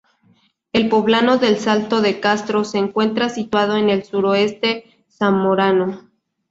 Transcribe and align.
El 0.73 0.89
poblado 0.89 1.37
del 1.37 1.59
Salto 1.59 2.01
de 2.01 2.19
Castro 2.19 2.63
se 2.63 2.79
encuentra 2.79 3.29
situado 3.29 3.77
en 3.77 3.91
el 3.91 4.03
suroeste 4.03 5.05
zamorano. 5.07 6.09